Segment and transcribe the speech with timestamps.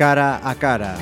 [0.00, 0.96] cara a cara.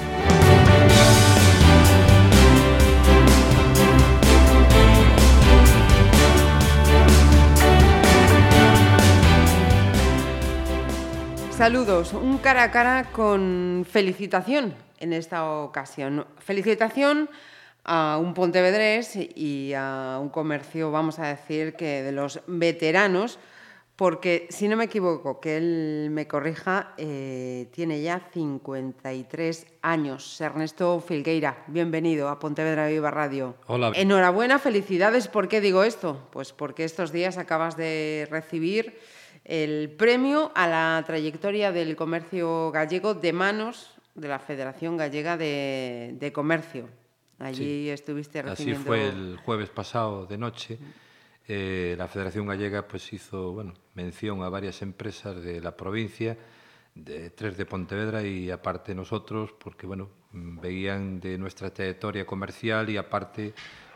[11.53, 16.27] Saludos, un cara a cara con felicitación en esta ocasión.
[16.39, 17.31] Felicitación
[17.85, 23.39] a un pontevedrés y a un comercio, vamos a decir, que de los veteranos,
[23.99, 30.41] porque si no me equivoco, que él me corrija, eh, tiene ya 53 años.
[30.41, 33.57] Ernesto Filgueira, bienvenido a Pontevedra Viva Radio.
[33.67, 33.91] Hola.
[33.97, 35.27] Enhorabuena, felicidades.
[35.27, 36.29] ¿Por qué digo esto?
[36.31, 39.01] Pues porque estos días acabas de recibir
[39.45, 46.15] el premio a la trayectoria del comercio gallego de manos de la Federación Gallega de,
[46.21, 46.89] de Comercio.
[47.41, 47.91] Allí Sí.
[47.91, 48.85] estuviste Así recibiendo...
[48.87, 50.79] fue el jueves pasado de noche.
[51.51, 56.37] Eh, la Federación Gallega pues hizo bueno, mención a varias empresas de la provincia,
[56.95, 62.91] de tres de Pontevedra y aparte nosotros, porque bueno, mm, veían de nuestra trayectoria comercial
[62.91, 63.55] y aparte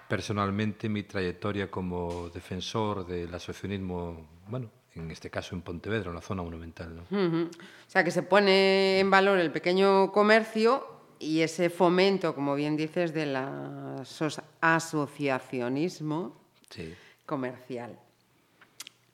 [0.09, 6.23] personalmente mi trayectoria como defensor del asociacionismo, bueno, en este caso en Pontevedra, en la
[6.23, 7.01] zona monumental.
[7.01, 7.49] O
[7.87, 10.87] sea, que se pone en valor el pequeño comercio
[11.19, 13.37] y ese fomento, como bien dices, del
[14.61, 16.41] asociacionismo
[16.73, 16.95] Sí.
[17.33, 17.99] Comercial.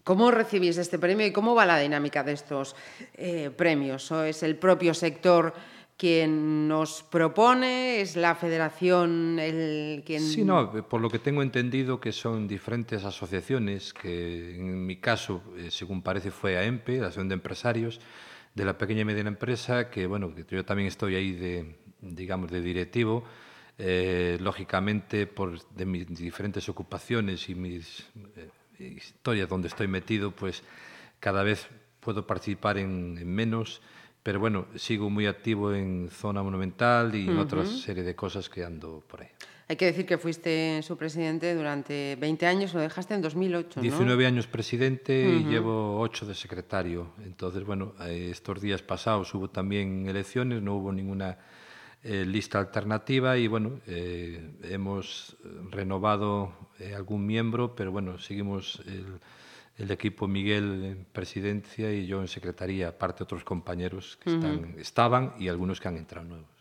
[0.03, 2.75] ¿Cómo recibís este premio y cómo va la dinámica de estos
[3.15, 4.11] eh, premios?
[4.11, 5.55] ¿O es el propio sector
[5.97, 8.01] quien nos propone?
[8.01, 10.23] ¿Es la federación el quien...?
[10.23, 15.41] Sí, no, por lo que tengo entendido que son diferentes asociaciones, que en mi caso,
[15.57, 18.01] eh, según parece, fue AEMPE, la Asociación de Empresarios
[18.53, 22.63] de la Pequeña y Mediana Empresa, que bueno, yo también estoy ahí de, digamos, de
[22.63, 23.23] directivo,
[23.79, 28.05] eh, lógicamente por de mis diferentes ocupaciones y mis
[28.37, 30.63] eh, historias donde estoy metido, pues
[31.21, 31.67] cada vez
[32.01, 33.81] puedo participar en, en menos,
[34.23, 38.65] pero bueno, sigo muy activo en zona monumental y en otra serie de cosas que
[38.65, 39.29] ando por ahí.
[39.71, 43.83] Hay que decir que fuiste su presidente durante 20 años, lo dejaste en 2008, ¿no?
[43.83, 47.13] 19 años presidente y llevo 8 de secretario.
[47.23, 51.37] Entonces, bueno, eh, estos días pasados hubo también elecciones, no hubo ninguna
[52.03, 55.37] eh, lista alternativa y, bueno, eh, hemos
[55.71, 59.19] renovado eh, algún miembro, pero bueno, seguimos el,
[59.79, 65.35] el equipo Miguel en presidencia y yo en secretaría, aparte otros compañeros que están, estaban
[65.39, 66.58] y algunos que han entrado nuevos.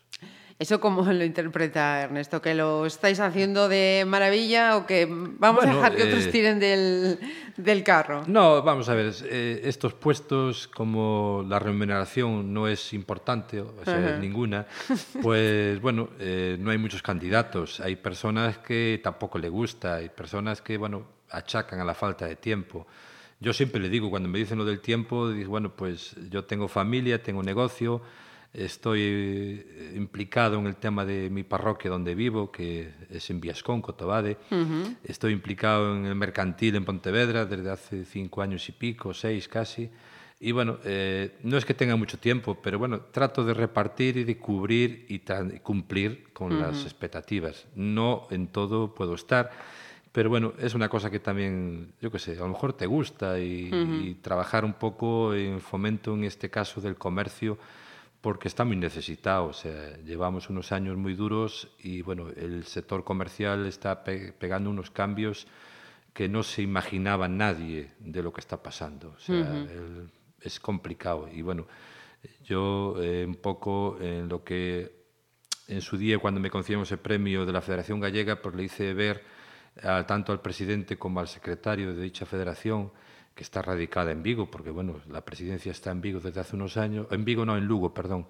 [0.60, 2.42] ¿Eso cómo lo interpreta Ernesto?
[2.42, 6.32] ¿Que lo estáis haciendo de maravilla o que vamos Bueno, a dejar que otros eh,
[6.32, 7.20] tiren del,
[7.58, 8.24] del carro?
[8.26, 14.00] No, vamos a ver, eh, estos puestos, como la remuneración no es importante, o sea,
[14.00, 14.18] Ajá.
[14.18, 14.66] ninguna,
[15.22, 17.80] pues bueno, eh, no hay muchos candidatos.
[17.80, 22.36] Hay personas que tampoco le gusta, hay personas que, bueno, achacan a la falta de
[22.36, 22.88] tiempo.
[23.40, 26.68] Yo siempre le digo, cuando me dicen lo del tiempo, digo, bueno, pues yo tengo
[26.68, 28.02] familia, tengo negocio,
[28.54, 33.82] estoy eh, implicado en el tema de mi parroquia donde vivo, que es en Viascón,
[33.82, 34.38] Cotobade.
[35.04, 39.90] Estoy implicado en el mercantil en Pontevedra desde hace cinco años y pico, seis casi.
[40.40, 44.24] Y bueno, eh, no es que tenga mucho tiempo, pero bueno, trato de repartir y
[44.24, 45.20] de cubrir y
[45.60, 47.66] cumplir con las expectativas.
[47.76, 49.50] No en todo puedo estar,
[50.12, 53.40] pero bueno, es una cosa que también, yo qué sé, a lo mejor te gusta
[53.40, 53.70] y,
[54.04, 57.58] y trabajar un poco en fomento, en este caso, del comercio,
[58.22, 59.46] porque está muy necesitado.
[59.46, 64.70] O sea, llevamos unos años muy duros y bueno, el sector comercial está pe- pegando
[64.70, 65.48] unos cambios
[66.14, 69.14] que no se imaginaba nadie de lo que está pasando.
[69.16, 69.36] O sea,
[69.72, 70.10] el-
[70.42, 71.28] es complicado.
[71.32, 71.68] Y bueno,
[72.44, 74.96] yo eh, un poco en lo que
[75.68, 78.94] en su día, cuando me concedieron ese premio de la Federación Gallega, pues le hice
[78.94, 79.22] ver
[79.84, 82.92] a- tanto al presidente como al secretario de dicha federación,
[83.38, 86.76] que está radicada en Vigo, porque bueno, la presidencia está en Vigo desde hace unos
[86.76, 88.26] años, en Vigo no, en Lugo, perdón,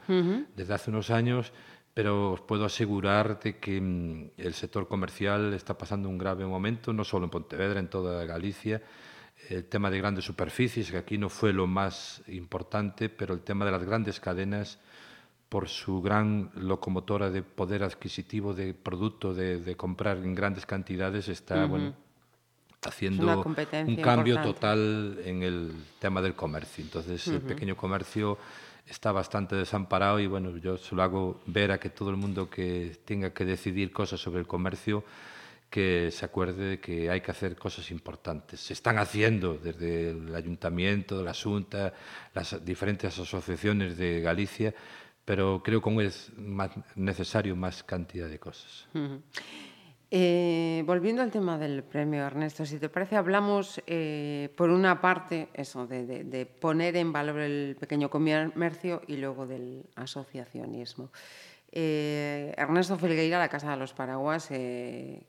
[0.54, 1.54] desde hace unos años,
[1.94, 6.92] pero os puedo asegurar de que mm, el sector comercial está pasando un grave momento,
[6.92, 8.84] no solo en Pontevedra, en toda Galicia.
[9.50, 13.64] El tema de grandes superficies, que aquí no fue lo más importante, pero el tema
[13.64, 14.80] de las grandes cadenas,
[15.48, 21.30] por su gran locomotora de poder adquisitivo de producto, de, de comprar en grandes cantidades,
[21.30, 21.96] está bueno,
[22.86, 24.42] haciendo un cambio importante.
[24.42, 26.84] total en el tema del comercio.
[26.84, 28.38] Entonces, el pequeño comercio
[28.88, 32.50] está bastante desamparado y bueno, yo se lo hago ver a que todo el mundo
[32.50, 35.04] que tenga que decidir cosas sobre el comercio
[35.70, 38.62] que se acuerde de que hay que hacer cosas importantes.
[38.62, 41.94] Se están haciendo desde el ayuntamiento, la Junta,
[42.34, 44.74] las diferentes asociaciones de Galicia,
[45.26, 48.88] pero creo que aún es más necesario más cantidad de cosas.
[50.10, 55.50] Eh, volviendo al tema del premio, Ernesto, si te parece, hablamos eh, por una parte
[55.54, 61.12] eso de, de, de, poner en valor el pequeño comercio y luego del asociacionismo.
[61.74, 64.50] Eh, Ernesto Felgueira, la Casa de los Paraguas,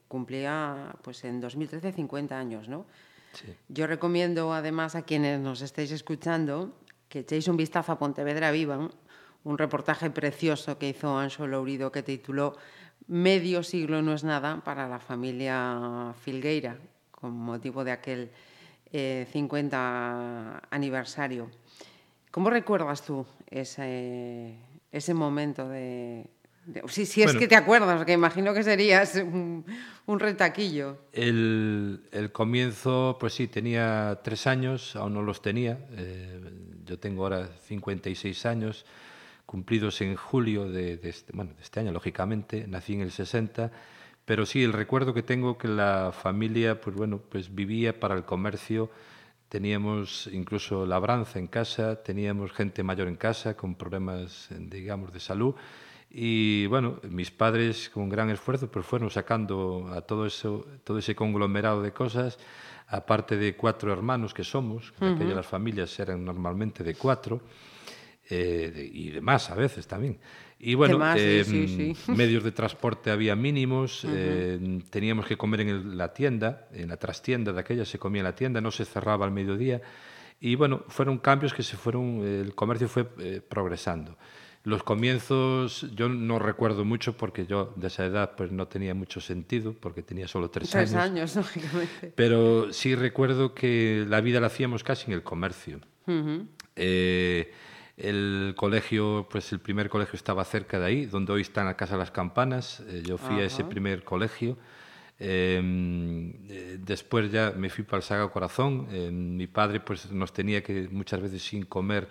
[0.06, 2.69] cumplía pues, en 2013 50 años.
[2.69, 2.86] ¿no?
[3.32, 3.52] Sí.
[3.69, 6.72] Yo recomiendo además a quienes nos estéis escuchando
[7.08, 8.88] que echéis un vistazo a Pontevedra Viva,
[9.44, 12.56] un reportaje precioso que hizo Ancho Lourido que tituló
[13.08, 16.76] Medio siglo no es nada para la familia Filgueira,
[17.10, 18.31] con motivo de aquel
[18.93, 21.50] eh, 50 aniversario.
[22.31, 24.58] ¿Cómo recuerdas tú ese,
[24.93, 26.26] ese momento de,
[26.66, 29.64] de si, si, es bueno, que te acuerdas, que imagino que serías un,
[30.04, 30.99] un retaquillo.
[31.12, 35.78] El, el, comienzo, pues sí, tenía tres años, aún no los tenía.
[35.93, 36.40] Eh,
[36.84, 38.84] yo tengo ahora 56 años
[39.48, 43.72] cumplidos en julio de, de, este, bueno, de este año, lógicamente, nací en el 60,
[44.26, 48.24] pero sí, el recuerdo que tengo que la familia, pues bueno, pues vivía para el
[48.24, 48.90] comercio,
[49.48, 55.54] teníamos incluso labranza en casa, teníamos gente mayor en casa con problemas, digamos, de salud,
[56.10, 61.14] y bueno, mis padres con gran esfuerzo pues fueron sacando a todo eso, todo ese
[61.14, 62.38] conglomerado de cosas,
[62.88, 65.14] aparte de cuatro hermanos que somos, uh -huh.
[65.14, 67.40] aquellas las familias eran normalmente de cuatro,
[68.30, 70.19] eh, y demás a veces también.
[70.60, 72.12] Y bueno, más, eh, sí, sí, sí.
[72.16, 74.12] medios de transporte había mínimos, uh -huh.
[74.14, 78.20] eh, teníamos que comer en el, la tienda, en la trastienda de aquella se comía
[78.20, 79.80] en la tienda, no se cerraba al mediodía.
[80.40, 84.16] Y bueno, fueron cambios que se fueron, el comercio fue eh, progresando.
[84.64, 89.20] Los comienzos yo no recuerdo mucho porque yo de esa edad pues no tenía mucho
[89.20, 91.36] sentido porque tenía solo tres, tres años.
[91.36, 91.36] años.
[91.56, 92.12] lógicamente.
[92.14, 95.80] Pero sí recuerdo que la vida la hacíamos casi en el comercio.
[96.06, 96.46] Uh -huh.
[96.76, 97.52] eh,
[97.98, 101.76] el colegio, pues el primer colegio estaba cerca de ahí, donde hoy está en la
[101.76, 102.80] Casa de las Campanas.
[102.88, 103.40] Eh, yo fui -huh.
[103.40, 104.56] a ese primer colegio.
[105.18, 108.86] Eh, después ya me fui para el Sagrado Corazón.
[108.92, 112.08] Eh, mi padre pues nos tenía que muchas veces sin comer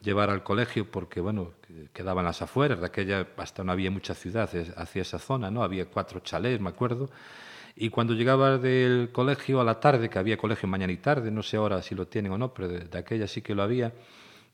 [0.00, 1.52] llevar al colegio porque bueno
[1.92, 5.86] quedaban las afueras de aquella hasta no había mucha ciudad hacia esa zona no había
[5.86, 7.08] cuatro chalés me acuerdo
[7.74, 11.42] y cuando llegaba del colegio a la tarde que había colegio mañana y tarde no
[11.42, 13.90] sé ahora si lo tienen o no pero de, de aquella sí que lo había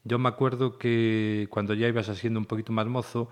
[0.04, 3.28] yo me acuerdo que cuando ya ibas haciendo un poquito más mozo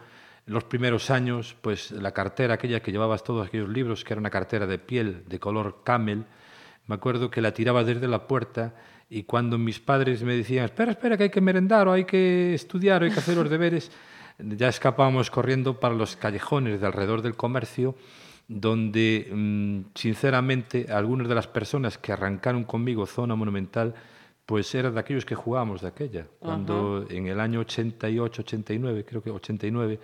[0.46, 4.30] los primeros años pues la cartera aquella que llevabas todos aquellos libros que era una
[4.30, 6.24] cartera de piel de color camel
[6.86, 8.74] me acuerdo que la tiraba desde la puerta
[9.08, 12.54] y cuando mis padres me decían, espera, espera, que hay que merendar o hay que
[12.54, 13.90] estudiar o hay que hacer los deberes,
[14.38, 17.96] ya escapábamos corriendo para los callejones de alrededor del comercio,
[18.46, 23.94] donde, mmm, sinceramente, algunas de las personas que arrancaron conmigo Zona Monumental,
[24.50, 26.26] pues eran de aquellos que jugábamos de aquella.
[26.40, 30.00] Cuando en el año 88, 89, creo que 89,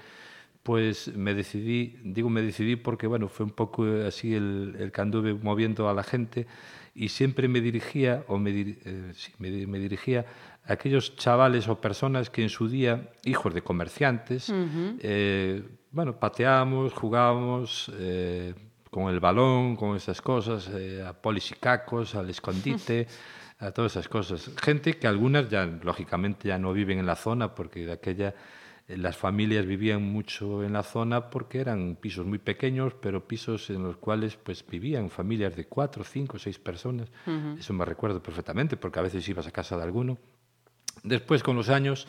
[0.62, 5.00] pues me decidí, digo me decidí porque, bueno, fue un poco así el, el que
[5.00, 6.46] anduve moviendo a la gente,
[6.94, 10.24] y siempre me dirigía, o me, eh, sí, me, me, dirigía
[10.64, 14.98] a aquellos chavales o personas que en su día, hijos de comerciantes, uh -huh.
[15.02, 18.54] eh, bueno, pateábamos, jugábamos eh,
[18.92, 20.70] con el balón, con esas cosas,
[21.04, 23.08] a polis y cacos, al escondite,
[23.58, 24.50] a todas esas cosas.
[24.62, 28.34] Gente que algunas ya, lógicamente, ya no viven en la zona porque de aquella
[28.88, 33.82] las familias vivían mucho en la zona porque eran pisos muy pequeños, pero pisos en
[33.82, 37.08] los cuales pues vivían familias de cuatro, cinco, seis personas.
[37.26, 37.58] Uh -huh.
[37.58, 40.18] Eso me recuerdo perfectamente porque a veces ibas a casa de alguno.
[41.02, 42.06] Después, con los años,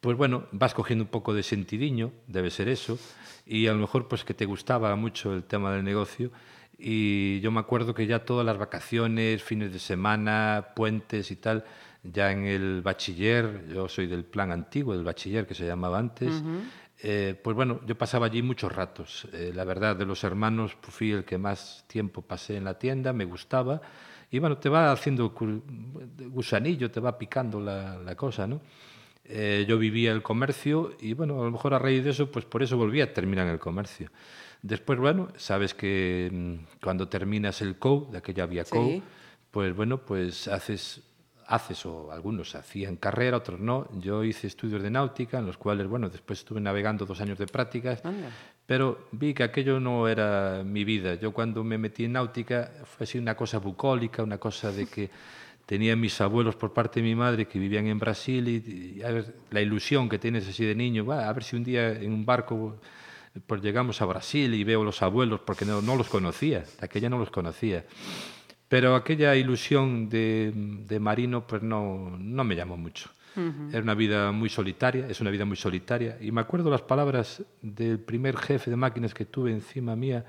[0.00, 2.98] pues bueno, vas cogiendo un poco de sentidiño, debe ser eso,
[3.46, 6.30] y a lo mejor pues que te gustaba mucho el tema del negocio.
[6.78, 11.64] Y yo me acuerdo que ya todas las vacaciones, fines de semana, puentes y tal,
[12.04, 16.28] ya en el bachiller, yo soy del plan antiguo, del bachiller que se llamaba antes,
[16.28, 16.60] uh -huh.
[17.02, 19.26] eh, pues bueno, yo pasaba allí muchos ratos.
[19.32, 22.78] Eh, la verdad, de los hermanos pues fui el que más tiempo pasé en la
[22.78, 23.80] tienda, me gustaba,
[24.30, 25.34] y bueno, te va haciendo
[26.30, 28.60] gusanillo, te va picando la, la cosa, ¿no?
[29.24, 32.46] Eh, yo vivía el comercio y bueno, a lo mejor a raíz de eso, pues
[32.46, 34.10] por eso volví a terminar en el comercio.
[34.62, 39.02] Después, bueno, sabes que mmm, cuando terminas el COU, de aquella había COU, sí.
[39.50, 41.02] pues bueno, pues haces
[41.48, 43.88] haces o algunos hacían carrera, otros no.
[43.98, 47.46] Yo hice estudios de náutica, en los cuales, bueno, después estuve navegando dos años de
[47.46, 48.28] prácticas, Anda.
[48.66, 51.14] pero vi que aquello no era mi vida.
[51.14, 55.08] Yo cuando me metí en náutica fue así una cosa bucólica, una cosa de que
[55.66, 59.10] tenía mis abuelos por parte de mi madre que vivían en Brasil y, y a
[59.10, 62.12] ver, la ilusión que tienes así de niño, va, a ver si un día en
[62.12, 62.78] un barco
[63.46, 67.18] pues llegamos a Brasil y veo los abuelos, porque no, no los conocía, aquella no
[67.18, 67.84] los conocía.
[68.68, 73.10] Pero aquella ilusión de, de marino pues no, no, me llamó mucho.
[73.36, 73.68] Uh -huh.
[73.70, 76.18] Era una vida muy solitaria, es una vida muy solitaria.
[76.20, 80.24] Y me acuerdo las palabras del primer jefe de máquinas que tuve encima mía,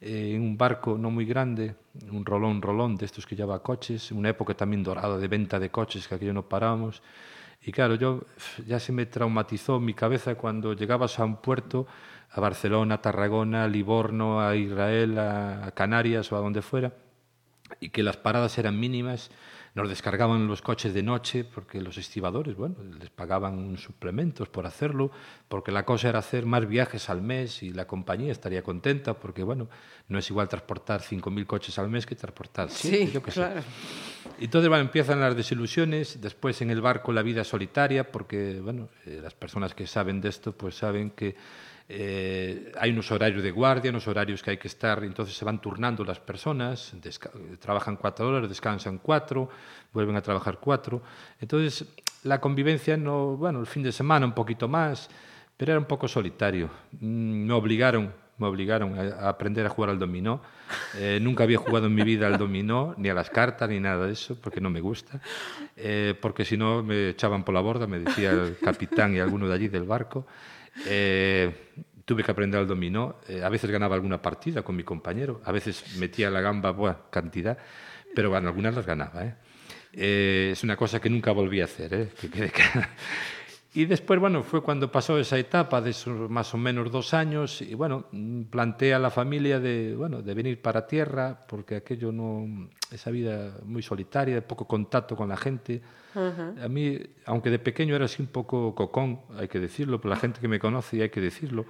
[0.00, 1.74] eh, en un barco no muy grande,
[2.10, 5.70] un rolón, rolón de estos que lleva coches, una época también dorada de venta de
[5.70, 7.02] coches que aquello no paramos.
[7.64, 8.24] Y claro, yo
[8.66, 11.86] ya se me traumatizó mi cabeza cuando llegabas a un puerto,
[12.32, 16.92] a Barcelona, a Tarragona, a Livorno, a Israel, a Canarias o a donde fuera,
[17.80, 19.30] y que las paradas eran mínimas
[19.74, 25.10] nos descargaban los coches de noche porque los estibadores, bueno, les pagaban suplementos por hacerlo,
[25.48, 29.42] porque la cosa era hacer más viajes al mes y la compañía estaría contenta porque,
[29.42, 29.68] bueno,
[30.08, 33.62] no es igual transportar 5.000 coches al mes que transportar sí, yo qué claro.
[33.62, 33.66] sé.
[34.40, 39.20] Entonces, bueno, empiezan las desilusiones, después en el barco la vida solitaria, porque, bueno, eh,
[39.22, 41.34] las personas que saben de esto, pues saben que
[41.88, 45.60] eh, hay unos horarios de guardia, unos horarios que hay que estar, entonces se van
[45.60, 46.92] turnando las personas,
[47.60, 49.48] trabajan cuatro horas, descansan cuatro,
[49.92, 51.02] vuelven a trabajar cuatro.
[51.40, 51.86] Entonces
[52.24, 55.10] la convivencia, no, bueno, el fin de semana un poquito más,
[55.56, 56.70] pero era un poco solitario.
[57.00, 60.40] Mm, me obligaron, me obligaron a aprender a jugar al dominó.
[60.96, 64.06] Eh, nunca había jugado en mi vida al dominó, ni a las cartas, ni nada
[64.06, 65.20] de eso, porque no me gusta.
[65.76, 69.48] Eh, porque si no me echaban por la borda, me decía el capitán y alguno
[69.48, 70.26] de allí del barco.
[70.86, 71.72] Eh,
[72.04, 73.16] tuve que aprender al dominó.
[73.28, 76.98] Eh, a veces ganaba alguna partida con mi compañero, a veces metía la gamba buena
[77.10, 77.58] cantidad,
[78.14, 79.24] pero bueno, algunas las ganaba.
[79.24, 79.34] ¿eh?
[79.92, 82.08] Eh, es una cosa que nunca volví a hacer, ¿eh?
[82.20, 82.52] que quede
[83.74, 87.62] Y después, bueno, fue cuando pasó esa etapa de esos más o menos dos años
[87.62, 88.04] y, bueno,
[88.50, 93.56] planteé a la familia de, bueno, de venir para tierra, porque aquello no, esa vida
[93.64, 95.80] muy solitaria, de poco contacto con la gente.
[96.14, 100.16] A mí, aunque de pequeño era así un poco cocón, hay que decirlo, por la
[100.16, 101.64] gente que me conoce y hay que decirlo,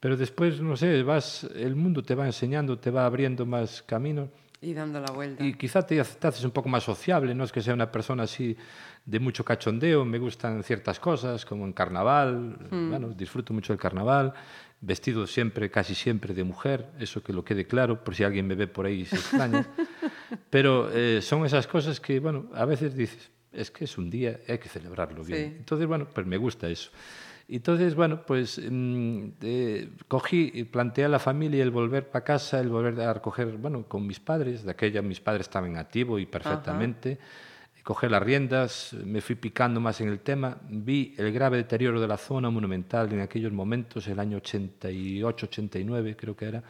[0.00, 4.30] pero después, no sé, vas, el mundo te va enseñando, te va abriendo más caminos.
[4.60, 5.44] Y dando la vuelta.
[5.44, 8.24] Y quizá te, te, haces un poco más sociable, no es que sea una persona
[8.24, 8.56] así
[9.06, 12.90] de mucho cachondeo, me gustan ciertas cosas, como en carnaval, mm.
[12.90, 14.34] bueno, disfruto mucho del carnaval,
[14.80, 18.56] vestido siempre, casi siempre de mujer, eso que lo quede claro, por si alguien me
[18.56, 19.66] ve por ahí y se extraña.
[20.50, 24.40] Pero eh, son esas cosas que, bueno, a veces dices, es que es un día,
[24.48, 25.50] hay que celebrarlo bien.
[25.50, 25.56] Sí.
[25.58, 26.90] Entonces, bueno, pues me gusta eso.
[27.48, 32.58] Entonces, bueno, pues mmm, eh, cogí y planteé a la familia el volver para casa,
[32.58, 36.26] el volver a recoger, bueno, con mis padres, de aquella mis padres estaban activos y
[36.26, 37.55] perfectamente, Ajá.
[37.86, 42.08] Coger las riendas, me fui picando más en el tema, vi el grave deterioro de
[42.08, 46.64] la zona monumental en aquellos momentos, el año 88, 89 creo que era,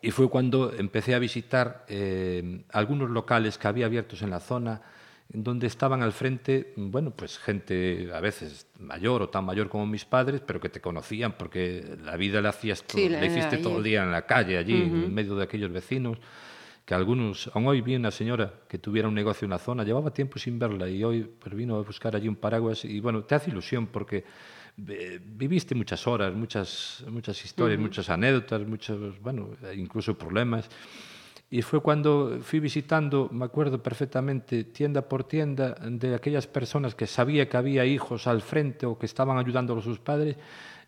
[0.00, 4.80] y fue cuando empecé a visitar eh, algunos locales que había abiertos en la zona,
[5.28, 10.04] donde estaban al frente, bueno, pues gente a veces mayor o tan mayor como mis
[10.04, 13.82] padres, pero que te conocían porque la vida la hacías sí, la, hiciste todo el
[13.82, 15.04] día en la calle, allí, uh -huh.
[15.06, 16.18] en medio de aquellos vecinos,
[16.90, 20.10] que algunos, aún hoy vi una señora que tuviera un negocio en una zona, llevaba
[20.10, 23.36] tiempo sin verla y hoy pues, vino a buscar allí un paraguas y bueno, te
[23.36, 24.24] hace ilusión porque
[24.88, 27.84] eh, viviste muchas horas, muchas, muchas historias, uh -huh.
[27.84, 30.68] muchas anécdotas, muchos, bueno, incluso problemas.
[31.48, 37.06] Y fue cuando fui visitando, me acuerdo perfectamente, tienda por tienda, de aquellas personas que
[37.06, 40.34] sabía que había hijos al frente o que estaban ayudando a sus padres.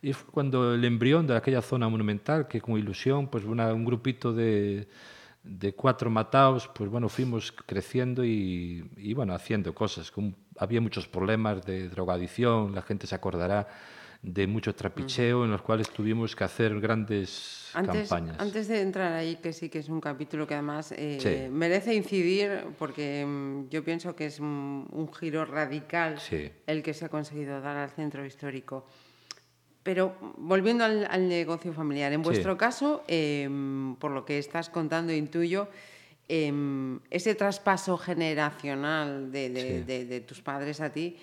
[0.02, 3.85] Y fue cuando el embrión de aquella zona monumental, que con ilusión, pues una, un
[3.85, 4.88] grupito de,
[5.44, 10.12] de cuatro mataos, pues bueno, fuimos creciendo y, y bueno, haciendo cosas.
[10.58, 13.66] Había muchos problemas de drogadicción, la gente se acordará
[14.22, 15.44] de mucho trapicheo, mm.
[15.44, 18.37] en los cuales tuvimos que hacer grandes antes, campañas.
[18.38, 21.50] Antes de entrar ahí, que sí que es un capítulo que además eh, sí.
[21.50, 26.52] merece incidir, porque mm, yo pienso que es un, un giro radical sí.
[26.66, 28.87] el que se ha conseguido dar al centro histórico.
[29.83, 33.49] Pero volviendo al, al negocio familiar, en vuestro caso, eh,
[33.99, 35.69] por lo que estás contando, intuyo,
[36.29, 36.53] eh,
[37.11, 41.17] ese traspaso generacional de, de, de, de tus padres a ti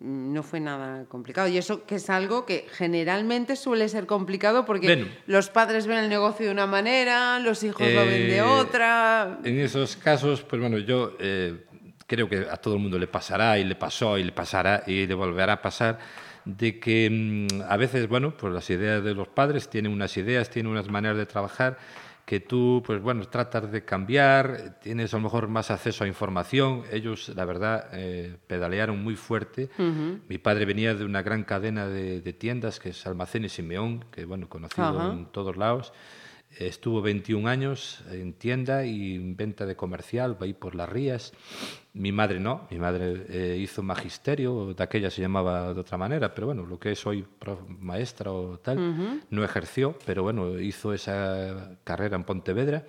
[0.00, 1.48] no fue nada complicado.
[1.48, 5.98] Y eso que es algo que generalmente suele ser complicado porque bueno, los padres ven
[5.98, 9.38] el negocio de una manera, los hijos eh, lo ven de otra.
[9.44, 11.64] En esos casos, pues bueno, yo eh,
[12.06, 15.06] creo que a todo el mundo le pasará y le pasó y le pasará y
[15.06, 15.98] le volverá a pasar
[16.44, 20.50] de que mmm, a veces, bueno, pues las ideas de los padres tienen unas ideas,
[20.50, 21.78] tienen unas maneras de trabajar
[22.24, 26.82] que tú, pues bueno, tratas de cambiar, tienes a lo mejor más acceso a información.
[26.92, 29.70] Ellos, la verdad, eh, pedalearon muy fuerte.
[29.76, 30.20] Uh -huh.
[30.28, 34.24] Mi padre venía de una gran cadena de, de tiendas, que es Almacenes Simeón, que
[34.24, 35.12] bueno, conocido uh -huh.
[35.12, 35.92] en todos lados.
[36.58, 41.32] Estuvo 21 años en tienda y en venta de comercial, ahí por las rías.
[41.94, 46.34] Mi madre no, mi madre eh, hizo magisterio, de aquella se llamaba de otra manera,
[46.34, 47.24] pero bueno, lo que es hoy
[47.80, 49.20] maestra o tal, uh -huh.
[49.30, 52.84] no ejerció, pero bueno, hizo esa carrera en Pontevedra.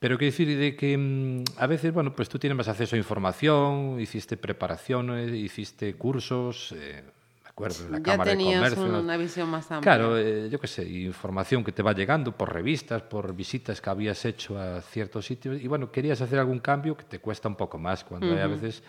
[0.00, 2.98] Pero quiero decir de que mm, a veces, bueno, pues tú tienes más acceso a
[2.98, 7.04] información, hiciste preparaciones, hiciste cursos, eh,
[7.50, 9.00] acuerdo, la ya Cámara de tenías Comercio.
[9.00, 9.80] una visión más amplia.
[9.96, 13.90] Claro, eh, yo qué sé, información que te va llegando por revistas, por visitas que
[13.90, 17.56] habías hecho a ciertos sitios y bueno, querías hacer algún cambio que te cuesta un
[17.56, 18.82] poco más cuando hay a veces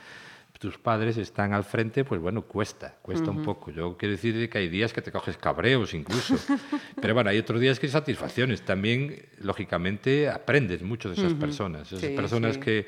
[0.60, 3.72] tus padres están al frente, pues bueno, cuesta, cuesta un poco.
[3.72, 6.36] Yo quiero decir que hay días que te coges cabreos incluso,
[7.01, 8.62] pero bueno, hay otros días que satisfacciones.
[8.62, 12.60] También, lógicamente, aprendes mucho de esas personas, esas Sí, personas sí.
[12.60, 12.88] que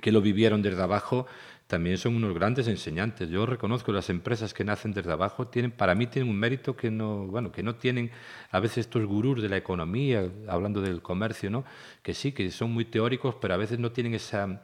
[0.00, 1.26] que lo vivieron desde abajo
[1.72, 3.30] también son unos grandes enseñantes.
[3.30, 6.90] Yo reconozco las empresas que nacen desde abajo tienen, para mí tienen un mérito que
[6.90, 8.10] no, bueno, que no tienen
[8.50, 11.64] a veces estos gurús de la economía, hablando del comercio, ¿no?
[12.02, 14.60] Que sí, que son muy teóricos, pero a veces no tienen esa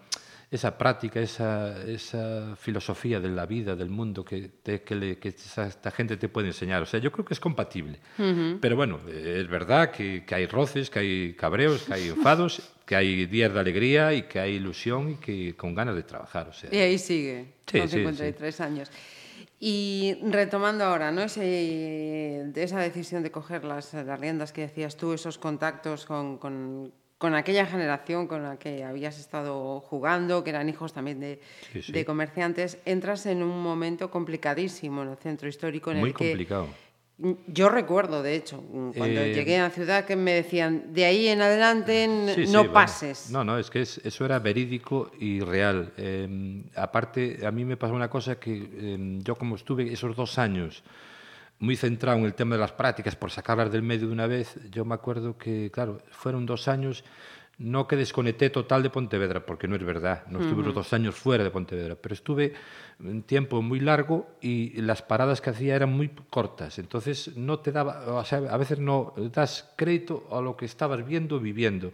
[0.50, 5.29] esa práctica, esa, esa filosofía de la vida, del mundo que, te- que, le- que
[5.29, 6.81] esta gente te puede enseñar.
[6.83, 8.00] O sea, yo creo que es compatible.
[8.61, 12.62] Pero bueno, eh, es verdad que, que hay roces, que hay cabreos, que hay enfados,
[12.88, 16.49] que hay días de alegría y que hay ilusión y que con ganas de trabajar.
[16.49, 18.90] O sea, Y ahí sigue, Sí, con sí, 53 años.
[19.61, 21.21] Y retomando ahora, ¿no?
[21.23, 26.92] Ese, esa decisión de coger las, las riendas que decías tú, esos contactos con, con-
[27.18, 31.40] con aquella generación con la que habías estado jugando, que eran hijos también de,
[31.73, 31.92] Sí, sí.
[31.92, 36.28] de comerciantes, entras en un momento complicadísimo en el centro histórico en muy el que
[36.30, 36.68] complicado.
[37.48, 38.62] Yo recuerdo, de hecho,
[38.96, 42.60] cuando Eh, llegué a la ciudad, que me decían, de ahí en adelante sí, no
[42.60, 42.72] bueno.
[42.72, 43.30] pases.
[43.30, 45.92] No, no, es que es- eso era verídico y real.
[45.96, 50.38] Eh, aparte, a mí me pasó una cosa que eh, yo como estuve esos dos
[50.38, 50.84] años
[51.58, 54.54] muy centrado en el tema de las prácticas por sacarlas del medio de una vez,
[54.70, 57.02] yo me acuerdo que, claro, fueron dos años,
[57.59, 61.17] no que desconecté total de Pontevedra, porque no es verdad, no estuve los dos años
[61.17, 62.55] fuera de Pontevedra, pero estuve
[63.00, 67.73] un tiempo muy largo y las paradas que hacía eran muy cortas, entonces no te
[67.73, 71.93] daba, o sea, a veces no das crédito a lo que estabas viendo, viviendo.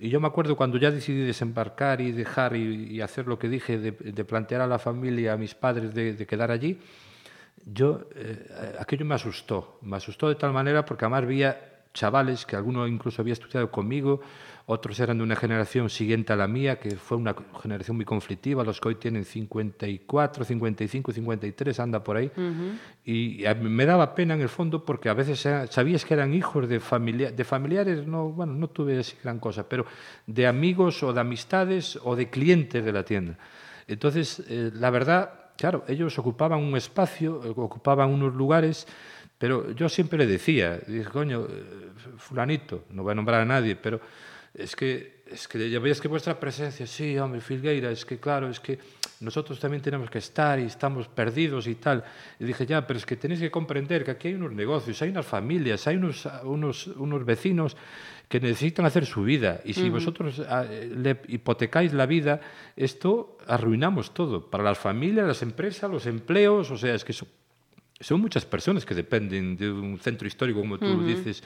[0.00, 3.48] Y yo me acuerdo cuando ya decidí desembarcar y dejar y, y hacer lo que
[3.48, 6.78] dije, de, de plantear a la familia, a mis padres, de, de quedar allí,
[7.66, 12.56] yo, eh, aquello me asustó, me asustó de tal manera porque además veía chavales que
[12.56, 14.20] alguno incluso había estudiado conmigo,
[14.70, 18.62] otros eran de una generación siguiente a la mía, que fue una generación muy conflictiva,
[18.62, 22.30] los que hoy tienen 54, 55, 53, anda por ahí,
[23.02, 25.40] y a mí me daba pena en el fondo porque a veces
[25.70, 29.86] sabías que eran hijos de, familia, de familiares, no, bueno, no tuve gran cosa, pero
[30.26, 33.38] de amigos o de amistades o de clientes de la tienda.
[33.86, 38.86] Entonces, eh, la verdad, claro, ellos ocupaban un espacio, eh, ocupaban unos lugares,
[39.38, 41.88] pero yo siempre le decía, dije, coño, eh,
[42.18, 43.98] fulanito, no voy a nombrar a nadie, pero
[44.54, 48.48] es que, es que ya veis que vuestra presencia, sí, hombre, Filgueira, es que claro,
[48.48, 48.78] es que
[49.20, 52.04] nosotros también tenemos que estar y estamos perdidos y tal.
[52.38, 55.10] Y dije, ya, pero es que tenéis que comprender que aquí hay unos negocios, hay
[55.10, 57.76] unas familias, hay unos, unos, unos vecinos
[58.28, 59.60] que necesitan hacer su vida.
[59.64, 62.40] Y si vosotros ah, le hipotecáis la vida,
[62.76, 64.50] esto arruinamos todo.
[64.50, 67.14] Para las familias, las empresas, los empleos, o sea, es que
[68.00, 71.42] son muchas personas que dependen de un centro histórico, como tú dices,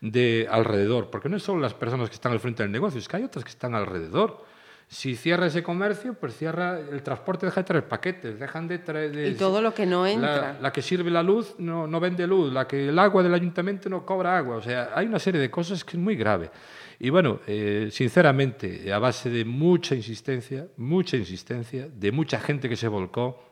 [0.00, 1.10] de alrededor.
[1.10, 3.44] Porque no solo las personas que están al frente del negocio, es que hay otras
[3.44, 4.44] que están alrededor.
[4.88, 9.10] Si cierra ese comercio, pues cierra el transporte, deja de traer paquetes, dejan de traer...
[9.10, 10.52] de- Y todo lo que no entra.
[10.54, 13.34] la, la que sirve la luz no, no vende luz, la que el agua del
[13.34, 14.54] ayuntamiento no cobra agua.
[14.54, 16.52] O sea, hay una serie de cosas que es muy grave.
[17.00, 22.76] Y bueno, eh, sinceramente, a base de mucha insistencia, mucha insistencia, de mucha gente que
[22.76, 23.42] se volcó,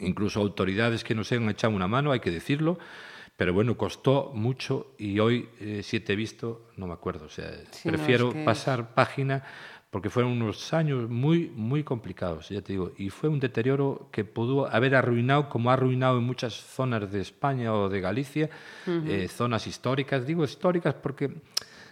[0.00, 2.78] incluso autoridades que nos han echado una mano, hay que decirlo,
[3.36, 7.26] pero bueno, costó mucho y hoy, eh, si te he visto, no me acuerdo.
[7.26, 9.42] O sea, no, prefiero es que- pasar página
[9.90, 14.24] porque fueron unos años muy, muy complicados, ya te digo, y fue un deterioro que
[14.24, 18.50] pudo haber arruinado, como ha arruinado en muchas zonas de España o de Galicia,
[18.86, 20.26] eh, zonas históricas.
[20.26, 21.30] Digo históricas porque,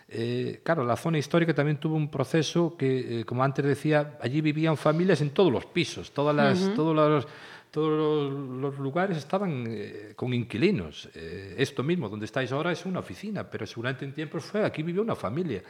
[0.08, 4.40] eh, claro, la zona histórica también tuvo un proceso que, eh, como antes decía, allí
[4.42, 7.26] vivían familias en todos los pisos, todas las, todos los
[7.74, 8.32] todos
[8.62, 11.08] los, lugares estaban eh, con inquilinos.
[11.12, 14.84] Eh, esto mismo, donde estáis ahora, es una oficina, pero seguramente en tiempos fue, aquí
[14.84, 15.60] vivió una familia.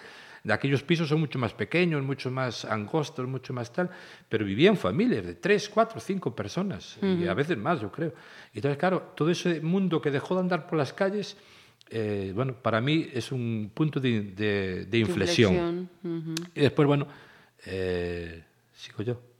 [0.42, 3.88] De aquellos pisos son mucho más pequeños, mucho más angostos, mucho más tal,
[4.28, 8.12] pero vivían familias de tres, cuatro, cinco personas, y a veces más, yo creo.
[8.52, 11.38] Y entonces, claro, todo ese mundo que dejó de andar por las calles,
[11.88, 15.54] eh, bueno, para mí es un punto de, de- de inflexión.
[15.54, 16.34] Inflexión, ujú.
[16.54, 17.06] Y después, bueno,
[17.64, 19.33] eh, sigo yo.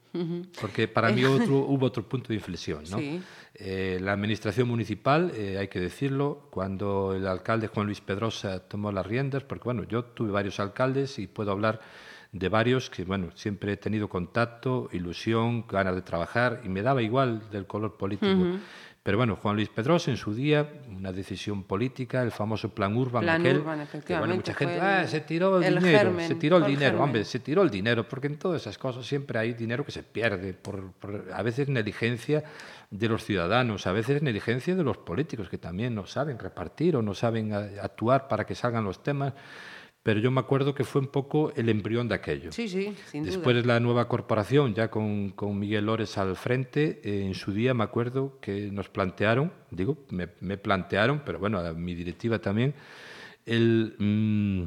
[0.60, 2.84] Porque para mí otro, hubo otro punto de inflexión.
[2.90, 2.98] ¿no?
[2.98, 3.20] Sí.
[3.54, 8.90] Eh, la administración municipal, eh, hay que decirlo, cuando el alcalde Juan Luis Pedrosa tomó
[8.90, 11.80] las riendas, porque bueno, yo tuve varios alcaldes y puedo hablar
[12.32, 17.00] de varios que bueno, siempre he tenido contacto, ilusión, ganas de trabajar y me daba
[17.00, 18.58] igual del color político.
[19.04, 23.22] Pero bueno, Juan Luis Pedrosa en su día, una decisión política, el famoso plan Urban,
[23.22, 26.34] Plan aquel, Urban, que bueno, mucha gente, ah, se tiró el, el dinero, germen, se
[26.36, 27.02] tiró el dinero, germen.
[27.02, 30.02] hombre, se tiró el dinero, porque en todas esas cosas siempre hay dinero que se
[30.02, 32.44] pierde, por, por a veces negligencia
[32.90, 37.02] de los ciudadanos, a veces negligencia de los políticos que también no saben repartir o
[37.02, 39.34] no saben actuar para que salgan los temas.
[40.04, 42.52] Pero yo me acuerdo que fue un poco el embrión de aquello.
[42.52, 43.74] Sí, sí, sin Después duda.
[43.74, 47.84] la nueva corporación, ya con, con Miguel Lores al frente, eh, en su día me
[47.84, 52.74] acuerdo que nos plantearon, digo, me, me plantearon, pero bueno, a mi directiva también,
[53.46, 54.64] el mm,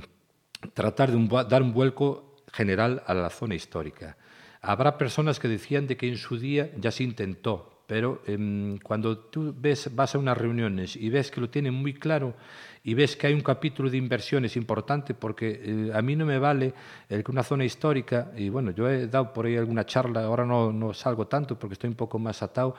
[0.74, 4.18] tratar de un dar un vuelco general a la zona histórica.
[4.62, 9.18] Habrá personas que decían de que en su día ya se intentó, pero em, cuando
[9.18, 12.36] tú ves, vas a unas reuniones y ves que lo tienen muy claro
[12.84, 16.38] y ves que hay un capítulo de inversiones importante, porque eh, a mí no me
[16.38, 16.74] vale
[17.10, 20.46] el que una zona histórica, y bueno, yo he dado por ahí alguna charla, ahora
[20.46, 22.76] no, no salgo tanto porque estoy un poco más atado,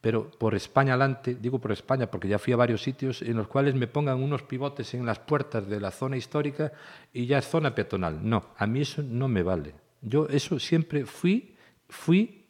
[0.00, 3.46] pero por España adelante, digo por España porque ya fui a varios sitios en los
[3.46, 6.72] cuales me pongan unos pivotes en las puertas de la zona histórica
[7.12, 8.18] y ya es zona peatonal.
[8.20, 9.74] No, a mí eso no me vale.
[10.00, 11.54] Yo eso siempre fui,
[11.88, 12.41] fui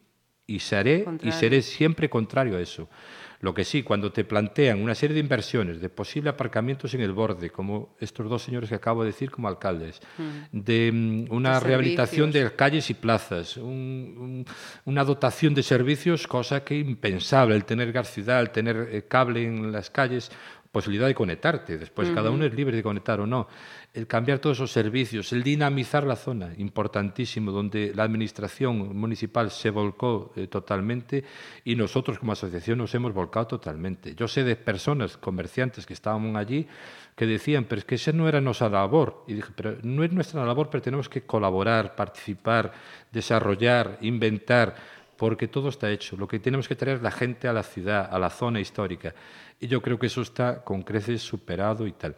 [0.55, 2.89] y seré y seré siempre contrario a eso.
[3.41, 7.11] Lo que sí, cuando te plantean una serie de inversiones, de posible aparcamientos en el
[7.13, 10.01] borde, como estos dos señores que acabo de decir como alcaldes,
[10.53, 13.65] de mm, una De rehabilitación de calles y plazas, un-
[14.21, 14.45] un-
[14.85, 19.45] una dotación de servicios, cosa que impensable, el tener gas ciudad, el tener eh, cable
[19.45, 20.31] en las calles,
[20.73, 21.77] posibilidad de conectarte.
[21.77, 23.47] Después cada uno es libre de conectar o no.
[23.93, 29.69] El cambiar todos esos servicios, el dinamizar la zona, importantísimo, donde la administración municipal se
[29.69, 31.25] volcó eh, totalmente
[31.65, 34.15] y nosotros como asociación nos hemos volcado totalmente.
[34.15, 36.67] Yo sé de personas, comerciantes que estaban allí,
[37.15, 39.25] que decían, pero es que esa no era nuestra labor.
[39.27, 42.73] Y dije, pero no es nuestra labor, pero tenemos que colaborar, participar,
[43.13, 44.75] desarrollar, inventar,
[45.23, 46.17] porque todo está hecho.
[46.17, 49.15] Lo que tenemos que traer es la gente a la ciudad, a la zona histórica.
[49.61, 52.17] Y yo creo que eso está con creces superado y tal.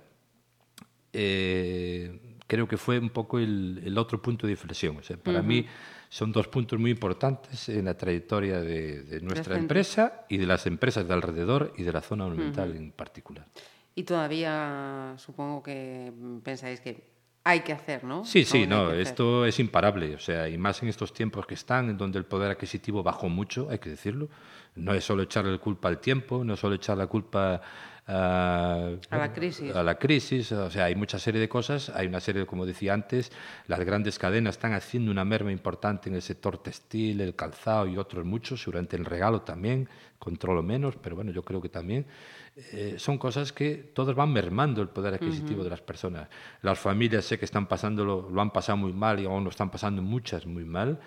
[1.12, 4.96] Eh, creo que fue un poco el, el otro punto de inflexión.
[4.96, 5.66] O sea, para mí
[6.08, 9.60] son dos puntos muy importantes en la trayectoria de, de nuestra centro.
[9.60, 13.46] empresa y de las empresas de alrededor y de la zona monumental en particular.
[13.94, 16.10] Y todavía supongo que
[16.42, 17.13] pensáis que
[17.46, 18.24] hay que hacer, ¿no?
[18.24, 21.54] Sí, sí, Aún no, esto es imparable, o sea, y más en estos tiempos que
[21.54, 24.28] están, en donde el poder adquisitivo bajó mucho, hay que decirlo.
[24.76, 27.60] No es solo echarle la culpa al tiempo, no es solo echar la culpa
[28.06, 29.74] a, A la crisis.
[29.74, 32.92] a la crisis, o sea, hay mucha serie de cosas, hay una serie, como decía
[32.94, 33.30] antes,
[33.66, 37.96] las grandes cadenas están haciendo una merma importante en el sector textil, el calzado y
[37.98, 42.06] otros muchos, seguramente el regalo también, controlo menos, pero bueno, yo creo que también
[42.56, 46.28] eh, son cosas que todos van mermando el poder adquisitivo de las personas.
[46.62, 49.70] Las familias sé que están pasándolo, lo han pasado muy mal y aún lo están
[49.70, 51.00] pasando muchas muy mal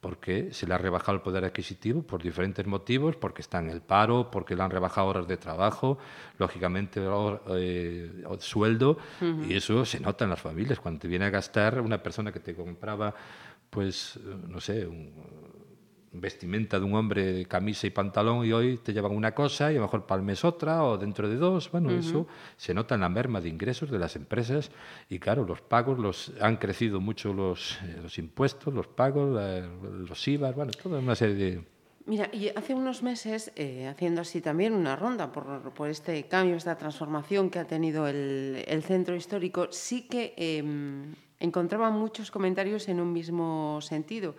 [0.00, 3.80] porque se le ha rebajado el poder adquisitivo por diferentes motivos, porque está en el
[3.80, 5.96] paro, porque le han rebajado horas de trabajo,
[6.36, 7.00] lógicamente
[7.48, 8.98] eh, sueldo,
[9.48, 10.78] y eso se nota en las familias.
[10.78, 13.14] Cuando te viene a gastar una persona que te compraba,
[13.70, 15.10] pues, eh, no sé, un,
[16.14, 19.74] vestimenta de un hombre de camisa y pantalón y hoy te llevan una cosa y
[19.74, 21.70] a lo mejor para el mes otra o dentro de dos.
[21.70, 24.70] Bueno, eso se nota en la merma de ingresos de las empresas
[25.08, 29.38] y claro, los pagos, los han crecido mucho los, eh, los impuestos, los pagos,
[29.82, 31.64] los IVA, bueno, toda una serie de...
[32.06, 36.56] Mira, y hace unos meses, eh, haciendo así también una ronda por, por este cambio,
[36.56, 40.62] esta transformación que ha tenido el, el centro histórico, sí que eh,
[41.40, 44.36] encontraba muchos comentarios en un mismo sentido,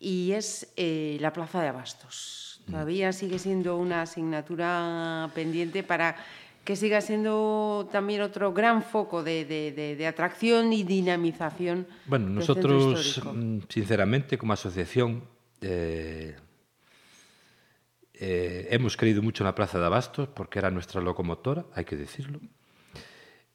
[0.00, 2.60] y es eh, la plaza de Abastos.
[2.70, 6.16] Todavía sigue siendo una asignatura pendiente para
[6.64, 11.86] que siga siendo también otro gran foco de, de- de- de atracción y dinamización.
[12.06, 15.24] Bueno, del nosotros, mm, sinceramente, como asociación,
[15.62, 16.36] eh,
[18.14, 21.96] eh, hemos creído mucho en la Plaza de Abastos porque era nuestra locomotora, hay que
[21.96, 22.40] decirlo.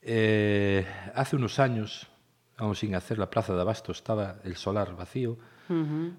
[0.01, 2.07] Eh, hace unos años,
[2.57, 5.37] aún sin hacer la Plaza de Abastos, estaba el solar vacío.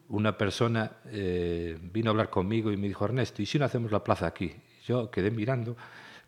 [0.09, 3.93] Una persona eh, vino a hablar conmigo y me dijo, Ernesto, ¿y si no hacemos
[3.93, 4.47] la plaza aquí?
[4.47, 5.77] Y yo quedé mirando,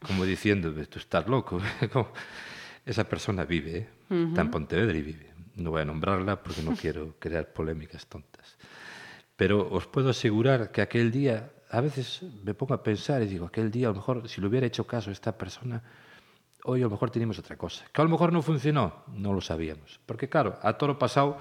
[0.06, 1.60] como diciendo, tú estás loco.
[2.86, 3.88] Esa persona vive, ¿eh?
[4.28, 5.32] está en Pontevedra y vive.
[5.56, 8.56] No voy a nombrarla porque no quiero crear polémicas tontas.
[9.36, 13.46] Pero os puedo asegurar que aquel día, a veces me pongo a pensar y digo,
[13.46, 15.82] aquel día a lo mejor si le hubiera hecho caso a esta persona,
[16.64, 17.84] hoy a lo mejor teníamos otra cosa.
[17.92, 20.00] Que a lo mejor no funcionó, no lo sabíamos.
[20.06, 21.38] Porque claro, a toro pasado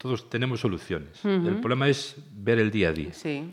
[0.00, 1.22] todos tenemos soluciones.
[1.24, 3.12] El problema es ver el día a día.
[3.12, 3.52] Sí.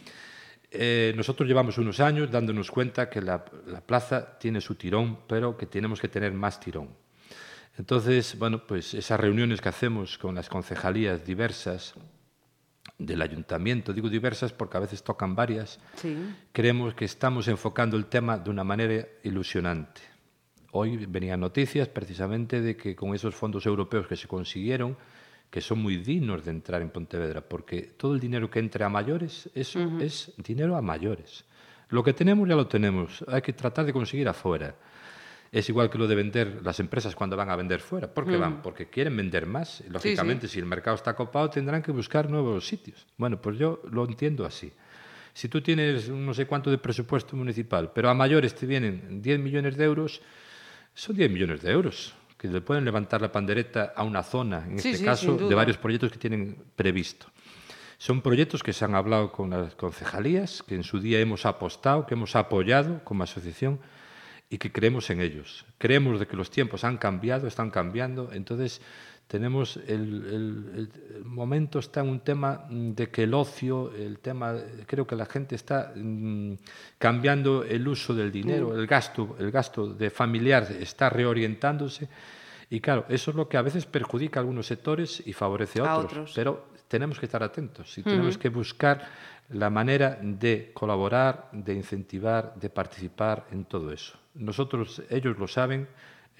[0.71, 5.57] Eh, nosotros llevamos unos años dándonos cuenta que la, la plaza tiene su tirón, pero
[5.57, 6.88] que tenemos que tener más tirón.
[7.77, 11.93] Entonces, bueno, pues esas reuniones que hacemos con las concejalías diversas,
[12.97, 16.15] del ayuntamiento, digo diversas porque a veces tocan varias, Sí.
[16.53, 20.01] creemos que estamos enfocando el tema de una manera ilusionante.
[20.71, 24.97] Hoy venían noticias precisamente de que con esos fondos europeos que se consiguieron,
[25.49, 28.89] que son muy dignos de entrar en Pontevedra, porque todo el dinero que entre a
[28.89, 31.45] mayores, eso es dinero a mayores.
[31.89, 34.75] Lo que tenemos ya lo tenemos, hay que tratar de conseguir afuera.
[35.49, 38.13] Es igual que lo de vender las empresas cuando van a vender fuera.
[38.13, 38.62] ¿Por qué van?
[38.62, 39.81] Porque quieren vender más.
[39.88, 43.07] Lógicamente, si el mercado está copado, tendrán que buscar nuevos sitios.
[43.15, 44.73] Bueno, pues yo lo entiendo así.
[45.33, 49.39] Si tú tienes no sé cuánto de presupuesto municipal, pero a mayores te vienen 10
[49.39, 50.21] millones de euros,
[50.93, 54.80] son 10 millones de euros que le pueden levantar la pandereta a una zona, en
[54.80, 57.28] Sí, este sí, caso, de varios proyectos que tienen previsto.
[57.97, 62.06] Son proyectos que se han hablado con las concejalías, que en su día hemos apostado,
[62.06, 63.80] que hemos apoyado como asociación
[64.50, 65.65] y que creemos en ellos.
[65.80, 68.82] Creemos de que los tiempos han cambiado, están cambiando, entonces
[69.27, 69.91] tenemos el,
[70.73, 75.05] el- el momento está en un tema mm, de que el ocio, el tema, creo
[75.05, 76.53] que la gente está mm,
[76.97, 82.07] cambiando el uso del dinero, el gasto, el gasto de familiar está reorientándose
[82.69, 85.83] y claro, eso es lo que a veces perjudica a algunos sectores y favorece a
[85.93, 86.31] A otros, otros.
[86.35, 89.07] pero tenemos que estar atentos y tenemos que buscar
[89.49, 94.17] la manera de colaborar, de incentivar, de participar en todo eso.
[94.35, 95.87] Nosotros, ellos lo saben,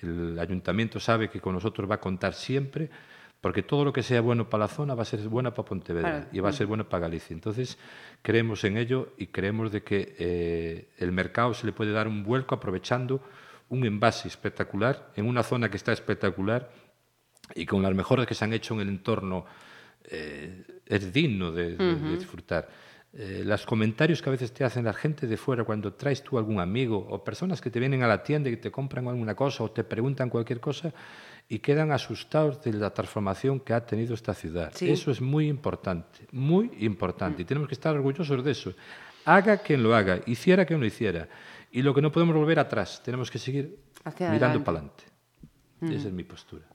[0.02, 2.90] el ayuntamiento sabe que con nosotros va a contar siempre,
[3.42, 6.10] porque todo lo que sea bueno para la zona va a ser bueno para Pontevedra
[6.10, 6.26] Claro.
[6.32, 7.34] y va a ser bueno para Galicia.
[7.34, 7.78] Entonces,
[8.22, 12.24] creemos en ello y creemos de que eh, el mercado se le puede dar un
[12.24, 13.22] vuelco aprovechando
[13.70, 16.72] un envase espectacular en una zona que está espectacular
[17.54, 19.46] y con las mejoras que se han hecho en el entorno
[20.10, 21.76] eh, es digno de
[22.18, 22.68] disfrutar.
[23.14, 26.38] Eh, los comentarios que a veces te hacen la gente de fuera cuando traes tú
[26.38, 29.64] algún amigo o personas que te vienen a la tienda y te compran alguna cosa
[29.64, 30.94] o te preguntan cualquier cosa
[31.50, 34.72] y quedan asustados de la transformación que ha tenido esta ciudad.
[34.76, 34.90] Sí.
[34.92, 38.74] Eso es muy importante, muy importante y tenemos que estar orgullosos de eso.
[39.26, 41.28] Haga quien lo haga, hiciera quien lo hiciera.
[41.72, 44.66] Y lo que no podemos volver atrás, tenemos que seguir Hacia mirando adelante.
[44.66, 45.96] para adelante.
[45.98, 46.66] Esa es mi postura.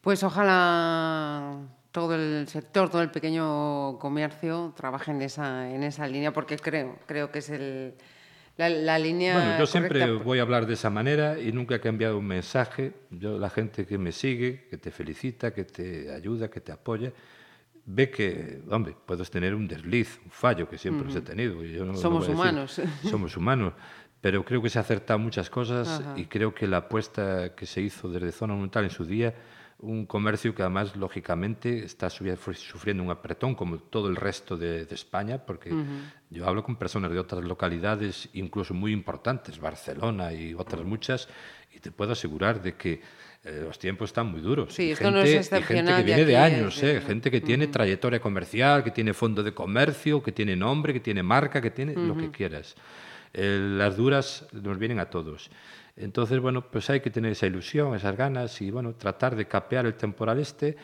[0.00, 1.58] Pues ojalá
[1.94, 6.98] todo el sector, todo el pequeño comercio trabaje en esa, en esa línea, porque creo,
[7.06, 7.94] creo que es el,
[8.56, 9.34] la, la línea.
[9.34, 10.24] Bueno, yo siempre correcta.
[10.24, 12.94] voy a hablar de esa manera y nunca he cambiado un mensaje.
[13.12, 17.12] Yo, la gente que me sigue, que te felicita, que te ayuda, que te apoya,
[17.86, 21.62] ve que, hombre, puedes tener un desliz, un fallo que siempre los he tenido.
[21.62, 22.80] yo no- Somos humanos.
[23.08, 23.72] Somos humanos.
[24.20, 26.14] Pero creo que se ha acertado muchas cosas Ajá.
[26.16, 29.32] y creo que la apuesta que se hizo desde Zona Monumental en su día,
[29.78, 34.94] un comercio que además, lógicamente, está sufriendo un apretón como todo el resto de, de
[34.94, 35.70] España, porque
[36.30, 41.28] yo hablo con personas de otras localidades, incluso muy importantes, Barcelona y otras muchas,
[41.74, 43.00] y te puedo asegurar de que
[43.44, 44.72] eh, los tiempos están muy duros.
[44.72, 47.66] Sí, Y esto no es y gente que viene de años, eh, gente que tiene
[47.66, 51.94] trayectoria comercial, que tiene fondo de comercio, que tiene nombre, que tiene marca, que tiene
[51.94, 52.74] lo que quieras.
[53.34, 55.50] Eh, las duras nos vienen a todos.
[55.96, 59.86] Entonces, bueno, pues hay que tener esa ilusión, esas ganas y, bueno, tratar de capear
[59.86, 60.76] el temporal este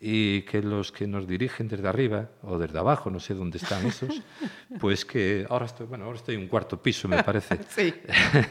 [0.00, 3.84] y que los que nos dirigen desde arriba o desde abajo, no sé dónde están
[3.86, 4.22] esos,
[4.80, 7.58] pues que ahora estoy, bueno, ahora estoy en un cuarto piso, me parece.
[7.68, 7.94] Sí.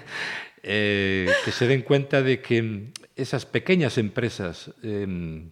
[0.64, 5.52] eh, que se den cuenta de que esas pequeñas empresas em,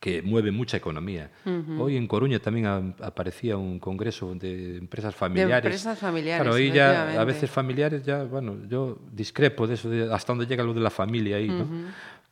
[0.00, 1.30] que mueven mucha economía.
[1.80, 5.52] Hoy en Coruña también a- aparecía un congreso de empresas familiares.
[5.82, 6.42] empresas familiares,
[6.74, 10.62] Claro, ya a veces familiares ya, bueno, yo discrepo de eso, de hasta dónde llega
[10.62, 11.64] lo de la familia ahí, ¿no?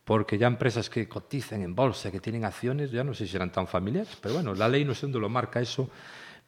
[0.03, 3.51] Porque ya empresas que cotizan en bolsa, que tienen acciones, ya no sé si serán
[3.51, 5.89] tan familiares, pero bueno, la ley no sé dónde lo marca eso.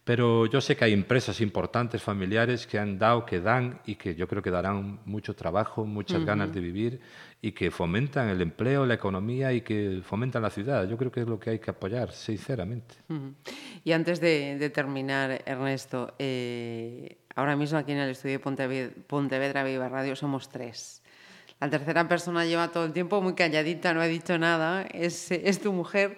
[0.07, 4.15] Pero yo sé que hay empresas importantes, familiares, que han dado, que dan y que
[4.15, 7.01] yo creo que darán mucho trabajo, muchas ganas de vivir
[7.41, 10.87] y que fomentan el empleo, la economía y que fomentan la ciudad.
[10.87, 12.95] Yo creo que es lo que hay que apoyar, sinceramente.
[13.09, 13.33] Ujú.
[13.83, 18.93] Y antes de, de terminar, Ernesto, eh, ahora mismo aquí en el estudio de Pontevedra,
[19.07, 21.03] Pontevedra Viva Radio somos tres.
[21.59, 25.59] La tercera persona lleva todo el tiempo muy calladita, no ha dicho nada, es, es
[25.59, 26.15] tu mujer.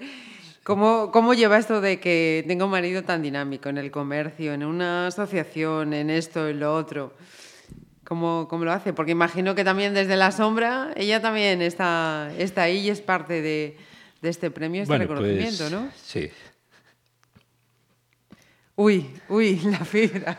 [0.64, 4.64] ¿Cómo, ¿Cómo lleva esto de que tenga un marido tan dinámico en el comercio, en
[4.64, 7.14] una asociación, en esto, en lo otro?
[8.04, 8.92] ¿Cómo, cómo lo hace?
[8.94, 13.42] Porque imagino que también desde la sombra ella también está, está ahí y es parte
[13.42, 13.78] de,
[14.22, 15.92] de este premio, este reconocimiento, pues, ¿no?
[15.96, 16.30] Sí.
[18.76, 20.38] Uy, uy, la fibra.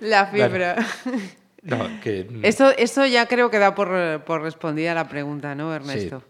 [0.00, 0.76] la fibra.
[1.62, 5.74] No, que, mm, Eso, eso ya creo que da por, por respondida la pregunta, ¿no,
[5.74, 6.22] Ernesto?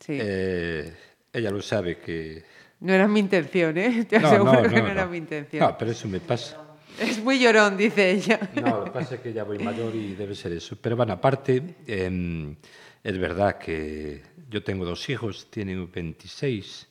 [0.00, 0.18] Sí.
[0.20, 0.92] eh,
[1.32, 2.44] ella lo sabe que...
[2.80, 4.04] no era mi intención, ¿eh?
[4.04, 5.64] Te No, aseguro no, que no, no, era mi intención.
[5.66, 6.58] No, pero eso me pasa.
[7.00, 8.38] Es muy llorón, dice ella.
[8.56, 10.76] No, lo que pasa es que ya voy mayor y debe ser eso.
[10.80, 12.54] Pero bueno, aparte, eh,
[13.02, 16.88] es verdad que yo tengo dos hijos, tienen 26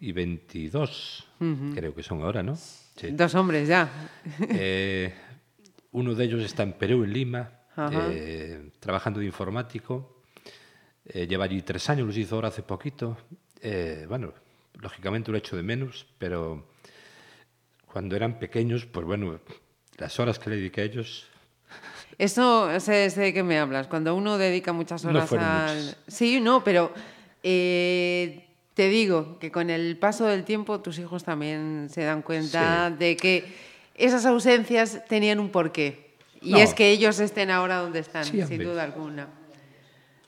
[0.00, 1.26] y 22,
[1.74, 2.56] creo que son ahora, ¿no?
[2.56, 3.10] Sí.
[3.10, 3.88] Dos hombres ya.
[4.48, 5.12] Eh,
[5.92, 7.50] uno de ellos está en Perú, en Lima,
[7.92, 10.22] eh, trabajando de informático.
[11.06, 13.16] Eh, lleva allí tres años, los hizo ahora hace poquito.
[14.08, 14.32] Bueno,
[14.80, 16.66] lógicamente lo hecho de menos, pero
[17.86, 19.40] cuando eran pequeños, pues bueno,
[19.98, 21.28] las horas que le dediqué a ellos
[22.18, 23.86] eso sé, sé de qué me hablas.
[23.86, 25.96] Cuando uno dedica muchas horas al.
[26.06, 26.92] Sí, no, pero
[27.42, 32.90] eh, te digo que con el paso del tiempo tus hijos también se dan cuenta
[32.90, 33.44] de que
[33.94, 36.04] esas ausencias tenían un porqué.
[36.40, 39.28] Y es que ellos estén ahora donde están, sin duda alguna.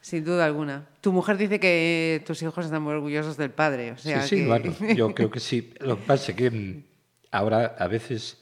[0.07, 0.87] Sin duda alguna.
[1.01, 3.90] Tu mujer dice que tus hijos están muy orgullosos del padre.
[3.90, 5.73] O sea sí, sí, bueno, yo creo que sí.
[5.81, 6.85] Lo que pasa es que mm,
[7.33, 8.40] ahora a veces,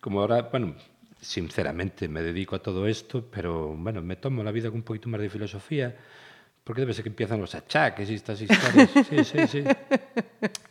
[0.00, 0.74] como ahora, bueno,
[1.20, 5.08] sinceramente me dedico a todo esto, pero bueno, me tomo la vida con un poquito
[5.08, 5.96] más de filosofía,
[6.64, 8.90] porque debe ser que empiezan los achaques y estas historias.
[9.08, 9.64] Sí, sí, sí.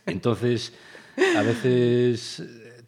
[0.04, 0.74] Entonces,
[1.38, 2.42] a veces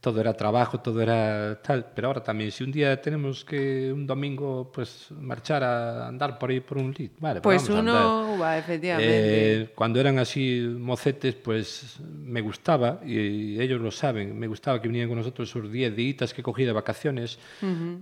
[0.06, 4.06] todo era trabajo, todo era tal, pero ahora también, si un día tenemos que un
[4.06, 8.56] domingo pues marchar a andar por ahí por un lit, vale, pues, pues uno va,
[8.56, 9.62] efectivamente.
[9.62, 14.86] Eh, cuando eran así mocetes, pues me gustaba, y ellos lo saben, me gustaba que
[14.86, 17.40] vinieran con nosotros esos 10 días que cogí de vacaciones,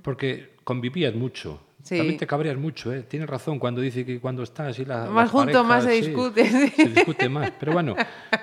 [0.03, 1.59] porque convivías mucho.
[1.89, 3.03] También te cabreas mucho, ¿eh?
[3.03, 5.07] Tienes razón cuando dice que cuando estás y la.
[5.07, 6.45] Más junto, más se discute.
[6.77, 7.51] Se discute más.
[7.59, 7.95] Pero bueno,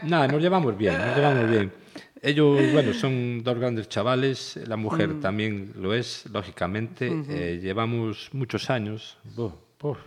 [0.03, 1.80] nada, nos llevamos bien, nos llevamos bien.
[2.23, 5.19] Ellos, bueno, son dos grandes chavales, la mujer mm.
[5.21, 7.11] también lo es, lógicamente.
[7.29, 9.97] eh, llevamos muchos años, oh, oh,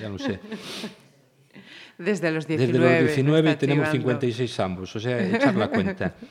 [0.00, 0.40] ya no sé.
[1.98, 2.72] Desde los 19.
[2.72, 6.14] Desde los 19 tenemos 56 ambos, o sea, echar la cuenta.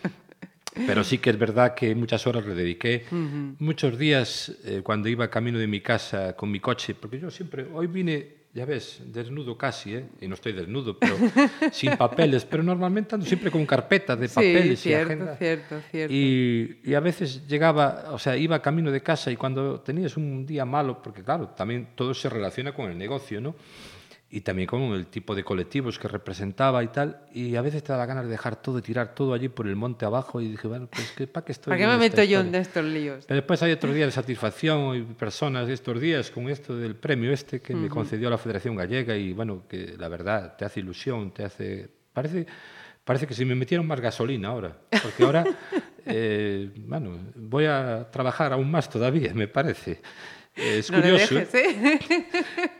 [0.85, 3.05] Pero sí que es verdad que muchas horas le dediqué.
[3.11, 3.55] Uh -huh.
[3.59, 7.65] Muchos días eh, cuando iba camino de mi casa con mi coche, porque yo siempre,
[7.73, 10.05] hoy vine ya ves, desnudo casi, ¿eh?
[10.19, 11.15] y no estoy desnudo, pero
[11.71, 15.35] sin papeles, pero normalmente ando siempre con carpetas de papeles sí, cierto, y agenda.
[15.35, 16.13] Cierto, cierto.
[16.15, 20.43] Y, y, a veces llegaba, o sea, iba camino de casa y cuando tenías un
[20.43, 23.53] día malo, porque claro, también todo se relaciona con el negocio, ¿no?
[24.29, 27.93] Y también con el tipo de colectivos que representaba y tal, y a veces te
[27.93, 30.89] da ganas de dejar todo, tirar todo allí por el monte abajo y dije, bueno,
[30.91, 33.23] pues ¿para qué estoy ¿Para qué me meto yo en estos líos?
[33.25, 36.95] Pero después hay otros días de satisfacción y personas de estos días con esto del
[36.95, 37.81] premio este que uh -huh.
[37.83, 41.89] me concedió la Federación Gallega y bueno, que la verdad te hace ilusión, te hace...
[42.11, 42.47] Parece,
[43.05, 45.45] parece que si me metieron más gasolina ahora, porque ahora,
[46.05, 50.01] eh, bueno, voy a trabajar aún más todavía, me parece.
[50.57, 51.35] Es no curioso.
[51.35, 51.99] Dejes, ¿eh?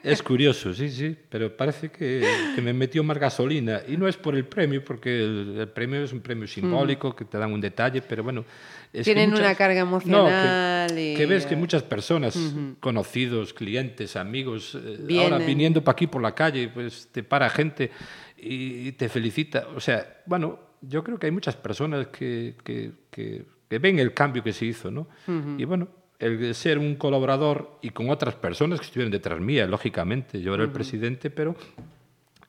[0.04, 3.82] Es curioso, sí, sí, pero parece que, que, me metió más gasolina.
[3.88, 7.16] Y no es por el premio, porque el, el premio es un premio simbólico, mm.
[7.16, 8.46] que te dan un detalle, pero bueno.
[8.92, 10.88] Es Tienen que muchas, una carga emocional.
[10.88, 11.16] No, que, y...
[11.16, 12.76] que, ves que muchas personas, uh -huh.
[12.80, 17.92] conocidos, clientes, amigos, eh, ahora viniendo para aquí por la calle, pues te para gente
[18.38, 19.68] y, y te felicita.
[19.76, 24.14] O sea, bueno, yo creo que hay muchas personas que, que, que, que ven el
[24.14, 25.08] cambio que se hizo, ¿no?
[25.28, 25.62] Uh -huh.
[25.62, 30.42] Y bueno, el ser un colaborador y con otras personas que estuvieron detrás mía, lógicamente.
[30.42, 30.76] Yo era el uh -huh.
[30.76, 31.56] presidente, pero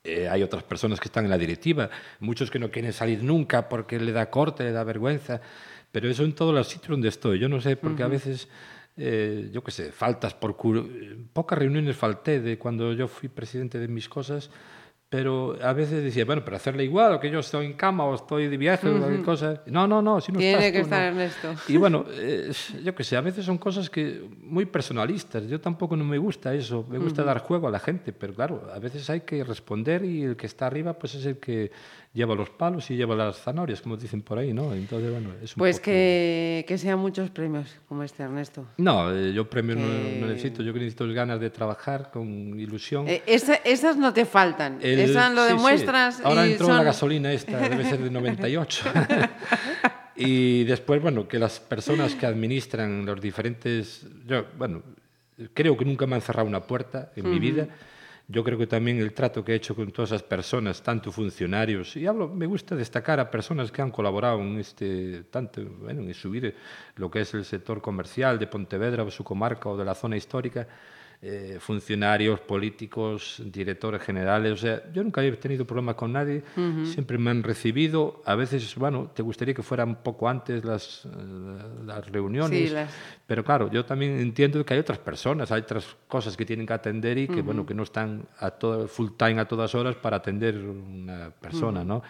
[0.04, 3.68] eh, hay otras personas que están en la directiva, muchos que no quieren salir nunca
[3.68, 5.40] porque le da corte, le da vergüenza,
[5.92, 7.38] pero eso en todos los sitios donde estoy.
[7.38, 8.10] Yo no sé, porque uh -huh.
[8.10, 8.48] a veces,
[8.96, 10.56] eh, yo qué sé, faltas por...
[11.32, 14.50] Pocas reuniones falté de cuando yo fui presidente de mis cosas,
[15.10, 18.14] pero a veces decía, bueno, pero hacerle igual, o que yo estoy en cama o
[18.14, 18.96] estoy de viaje uh -huh.
[18.96, 19.62] o cualquier cosa.
[19.66, 21.08] No, no, no, si no Tiene estás que tú, estar no.
[21.08, 21.54] Ernesto.
[21.66, 22.52] Y bueno, eh,
[22.84, 25.48] yo qué sé, a veces son cosas que muy personalistas.
[25.48, 26.84] Yo tampoco no me gusta eso.
[26.90, 27.28] Me gusta uh -huh.
[27.28, 30.46] dar juego a la gente, pero claro, a veces hay que responder y el que
[30.46, 31.70] está arriba pues es el que
[32.18, 34.74] lleva los palos y lleva las zanahorias, como dicen por ahí, ¿no?
[34.74, 35.84] Entonces, bueno, es un Pues poco...
[35.84, 38.66] que, que sean muchos premios como este, Ernesto.
[38.76, 40.18] No, eh, yo premios que...
[40.18, 40.62] no, no, necesito.
[40.64, 43.08] Yo necesito es ganas de trabajar con ilusión.
[43.08, 44.78] Eh, esa, esas no te faltan.
[44.82, 46.16] El, esas lo sí, demuestras.
[46.16, 46.22] Sí.
[46.24, 46.76] Ahora y entró son...
[46.76, 48.84] la gasolina esta, debe ser de 98.
[50.16, 54.04] y después, bueno, que las personas que administran los diferentes...
[54.26, 54.82] Yo, bueno,
[55.54, 57.32] creo que nunca me han cerrado una puerta en uh -huh.
[57.32, 57.68] mi vida
[58.30, 61.96] Yo creo que también el trato que he hecho con todas as personas, tanto funcionarios,
[61.96, 66.12] y hablo, me gusta destacar a personas que han colaborado en este, tanto, bueno, en
[66.12, 66.54] subir
[66.96, 70.18] lo que es el sector comercial de Pontevedra o su comarca o de la zona
[70.18, 70.68] histórica,
[71.20, 74.52] eh, funcionarios, políticos, directores generales.
[74.52, 76.86] O sea, yo nunca he tenido problemas con nadie, uh -huh.
[76.86, 78.22] siempre me han recibido.
[78.24, 81.08] A veces, bueno, te gustaría que fueran poco antes las, eh,
[81.86, 82.94] las reuniones, sí, las...
[83.26, 86.74] pero claro, yo también entiendo que hay otras personas, hay otras cosas que tienen que
[86.74, 87.44] atender y que, uh -huh.
[87.44, 91.80] bueno, que no están a todo, full time a todas horas para atender una persona,
[91.80, 91.86] uh -huh.
[91.86, 92.02] ¿no?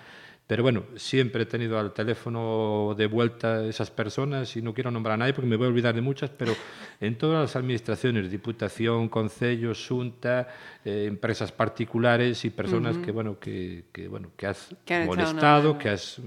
[0.49, 5.13] Pero bueno, siempre he tenido al teléfono de vuelta esas personas y no quiero nombrar
[5.13, 6.55] a nadie porque me voy a olvidar de muchas, pero
[7.03, 10.49] en todas las administraciones, Diputación, Concello, Xunta,
[10.87, 13.05] eh, empresas particulares y personas uh -huh.
[13.05, 16.19] que, bueno, que, que, bueno, que has que molestado, que has,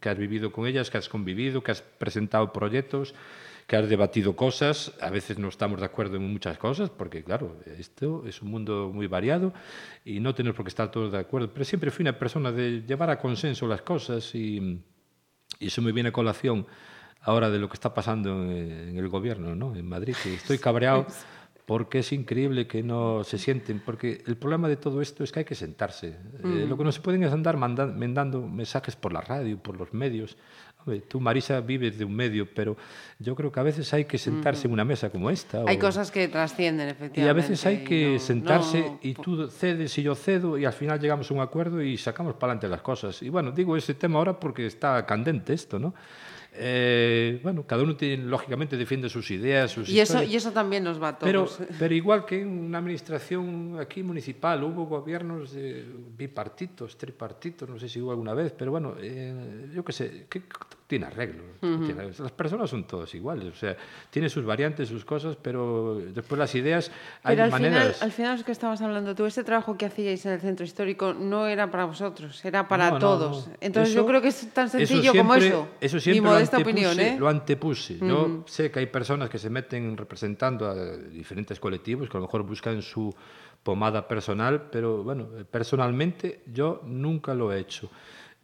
[0.00, 3.14] que has vivido con ellas, que has convivido, que has presentado proyectos
[3.70, 7.56] que has debatido cosas, a veces no estamos de acuerdo en muchas cosas, porque claro,
[7.78, 9.52] esto es un mundo muy variado
[10.04, 12.82] y no tenemos por qué estar todos de acuerdo, pero siempre fui una persona de
[12.82, 14.82] llevar a consenso las cosas y,
[15.60, 16.66] y eso me viene a colación
[17.20, 19.76] ahora de lo que está pasando en, el gobierno, ¿no?
[19.76, 21.06] en Madrid, que estoy cabreado
[21.64, 25.38] porque es increíble que no se sienten, porque el problema de todo esto es que
[25.38, 26.18] hay que sentarse.
[26.42, 26.62] Mm.
[26.62, 29.94] Eh, lo que no se pueden es andar mandando mensajes por la radio, por los
[29.94, 30.36] medios.
[31.08, 32.76] Tú, Marisa, vives de un medio, pero
[33.18, 35.62] yo creo que a veces hay que sentarse en una mesa como esta.
[35.66, 35.80] Hay o...
[35.80, 37.20] cosas que trascienden, efectivamente.
[37.20, 40.64] Y a veces hay que no, sentarse no, y tú cedes y yo cedo y
[40.64, 43.22] al final llegamos a un acuerdo y sacamos para adelante las cosas.
[43.22, 45.94] Y bueno, digo ese tema ahora porque está candente esto, ¿no?
[46.52, 50.82] Eh, bueno, cada uno tiene, lógicamente defiende sus ideas, sus y eso, y eso también
[50.82, 51.58] nos va a todos.
[51.58, 55.84] Pero, pero igual que en una administración aquí municipal hubo gobiernos de
[56.16, 60.42] bipartitos, tripartitos, no sé si hubo alguna vez, pero bueno, eh, yo qué sé, ¿qué,
[60.90, 61.44] tiene arreglo.
[61.62, 62.18] Uh -huh.
[62.18, 63.76] las personas son todas iguales, o sea,
[64.10, 66.90] tiene sus variantes, sus cosas, pero después las ideas
[67.22, 67.94] hay pero al maneras...
[67.94, 70.66] Final, al final es que estabas hablando tú, ese trabajo que hacíais en el centro
[70.66, 73.46] histórico no era para vosotros, era para no, todos.
[73.46, 75.68] No, Entonces eso, yo creo que es tan sencillo eso siempre, como eso.
[75.80, 77.16] Eso siempre Mi modesta lo antepuse, opinión, ¿eh?
[77.20, 77.94] lo antepuse.
[77.94, 78.08] Uh -huh.
[78.08, 82.26] Yo sé que hay personas que se meten representando a diferentes colectivos que a lo
[82.26, 83.14] mejor buscan su
[83.62, 87.88] pomada personal, pero bueno, personalmente yo nunca lo he hecho.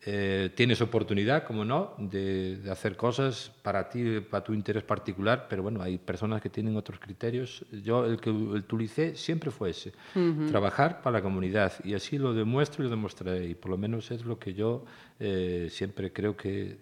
[0.09, 5.47] Eh, tienes oportunidad, como no, de, de, hacer cosas para ti, para tu interés particular,
[5.49, 7.64] pero bueno, hay personas que tienen otros criterios.
[7.82, 10.49] Yo el que utilicé siempre fue ese, uh -huh.
[10.49, 14.11] trabajar para la comunidad y así lo demuestro y lo demostraré y por lo menos
[14.12, 14.84] es lo que yo
[15.18, 16.78] eh, siempre creo que,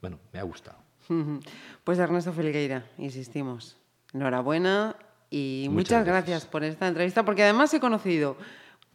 [0.00, 0.78] bueno, me ha gustado.
[1.10, 1.40] Uh -huh.
[1.84, 3.76] Pues Ernesto Felgueira, insistimos,
[4.12, 4.96] enhorabuena
[5.30, 6.26] y muchas, muchas gracias.
[6.26, 8.36] gracias por esta entrevista porque además he conocido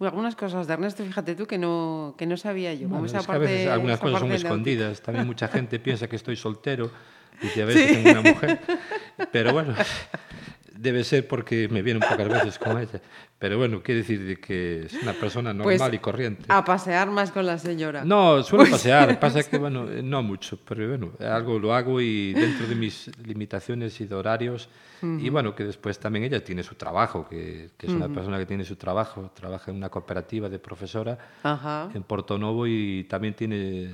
[0.06, 2.88] algunas cosas de Ernesto, fíjate tú, que no, que no sabía yo.
[2.88, 5.02] Bueno, esa es parte, que a veces algunas cosas son escondidas.
[5.02, 6.92] También mucha gente piensa que estoy soltero
[7.42, 7.96] y que a veces ¿Sí?
[7.96, 8.60] tengo una mujer.
[9.32, 9.74] Pero bueno,
[10.78, 13.02] debe ser porque me vienen pocas veces con ella.
[13.40, 16.46] Pero bueno, quiere decir de que es una persona normal pues y corriente.
[16.48, 18.04] A pasear más con la señora.
[18.04, 19.20] No, suelo pasear.
[19.20, 24.02] Pasa que, bueno, no mucho, pero bueno, algo lo hago y dentro de mis limitaciones
[24.02, 24.70] y de horarios.
[25.04, 25.22] Uh -huh.
[25.22, 28.06] Y bueno, que después también ella tiene su trabajo, que, que es uh -huh.
[28.06, 31.18] una persona que tiene su trabajo, trabaja en una cooperativa de profesora
[31.94, 33.94] en Porto Novo y también tiene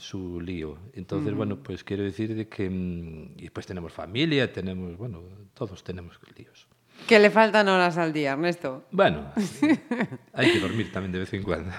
[0.00, 0.78] su lío.
[0.94, 5.22] Entonces, bueno, pues quiero decir de que mm, y después tenemos familia, tenemos, bueno,
[5.54, 6.66] todos tenemos líos.
[7.06, 8.84] Que le faltan horas al día, Ernesto.
[8.90, 9.32] Bueno,
[10.32, 11.70] hay que dormir también de vez en cuando.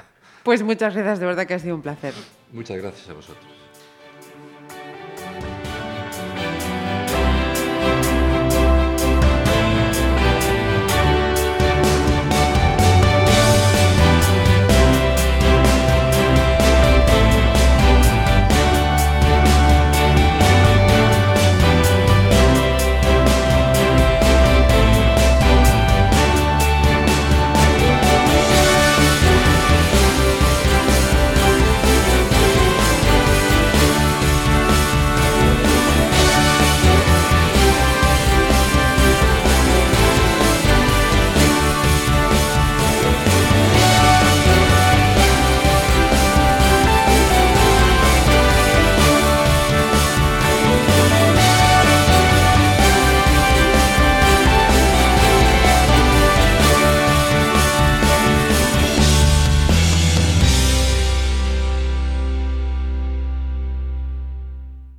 [0.43, 2.13] Pues muchas gracias, de verdad que ha sido un placer.
[2.51, 3.45] Muchas gracias a vosotros.